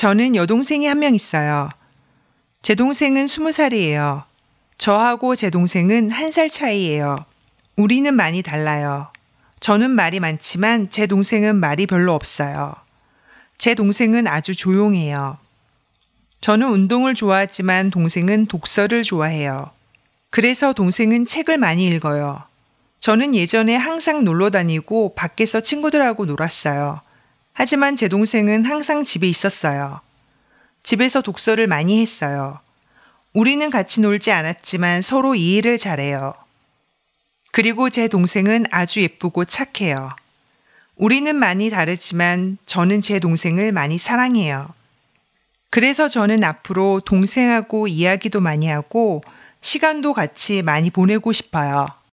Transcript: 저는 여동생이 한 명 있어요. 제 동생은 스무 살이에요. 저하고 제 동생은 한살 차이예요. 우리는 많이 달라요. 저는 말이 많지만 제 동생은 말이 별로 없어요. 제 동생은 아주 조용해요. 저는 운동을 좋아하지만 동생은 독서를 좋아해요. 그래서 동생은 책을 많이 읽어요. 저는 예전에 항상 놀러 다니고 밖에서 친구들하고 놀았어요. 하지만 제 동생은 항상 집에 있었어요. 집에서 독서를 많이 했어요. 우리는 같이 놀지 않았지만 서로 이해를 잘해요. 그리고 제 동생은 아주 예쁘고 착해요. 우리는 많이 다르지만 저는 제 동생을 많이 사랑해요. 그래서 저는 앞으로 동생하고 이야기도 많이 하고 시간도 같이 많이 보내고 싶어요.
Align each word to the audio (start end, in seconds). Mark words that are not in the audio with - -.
저는 0.00 0.34
여동생이 0.34 0.86
한 0.86 0.98
명 0.98 1.14
있어요. 1.14 1.68
제 2.62 2.74
동생은 2.74 3.26
스무 3.26 3.52
살이에요. 3.52 4.24
저하고 4.78 5.36
제 5.36 5.50
동생은 5.50 6.08
한살 6.08 6.48
차이예요. 6.48 7.18
우리는 7.76 8.14
많이 8.14 8.40
달라요. 8.42 9.08
저는 9.60 9.90
말이 9.90 10.18
많지만 10.18 10.88
제 10.88 11.06
동생은 11.06 11.56
말이 11.56 11.84
별로 11.84 12.14
없어요. 12.14 12.72
제 13.58 13.74
동생은 13.74 14.26
아주 14.26 14.56
조용해요. 14.56 15.36
저는 16.40 16.70
운동을 16.70 17.14
좋아하지만 17.14 17.90
동생은 17.90 18.46
독서를 18.46 19.02
좋아해요. 19.02 19.68
그래서 20.30 20.72
동생은 20.72 21.26
책을 21.26 21.58
많이 21.58 21.86
읽어요. 21.88 22.42
저는 23.00 23.34
예전에 23.34 23.76
항상 23.76 24.24
놀러 24.24 24.48
다니고 24.48 25.14
밖에서 25.14 25.60
친구들하고 25.60 26.24
놀았어요. 26.24 27.02
하지만 27.52 27.96
제 27.96 28.08
동생은 28.08 28.64
항상 28.64 29.04
집에 29.04 29.28
있었어요. 29.28 30.00
집에서 30.82 31.20
독서를 31.20 31.66
많이 31.66 32.00
했어요. 32.00 32.58
우리는 33.32 33.70
같이 33.70 34.00
놀지 34.00 34.32
않았지만 34.32 35.02
서로 35.02 35.34
이해를 35.34 35.78
잘해요. 35.78 36.34
그리고 37.52 37.90
제 37.90 38.08
동생은 38.08 38.66
아주 38.70 39.02
예쁘고 39.02 39.44
착해요. 39.44 40.10
우리는 40.96 41.34
많이 41.34 41.70
다르지만 41.70 42.58
저는 42.66 43.02
제 43.02 43.18
동생을 43.18 43.72
많이 43.72 43.98
사랑해요. 43.98 44.68
그래서 45.70 46.08
저는 46.08 46.42
앞으로 46.42 47.00
동생하고 47.00 47.88
이야기도 47.88 48.40
많이 48.40 48.66
하고 48.68 49.22
시간도 49.60 50.14
같이 50.14 50.62
많이 50.62 50.90
보내고 50.90 51.32
싶어요. 51.32 51.86